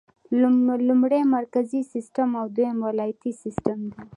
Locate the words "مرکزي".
1.35-1.81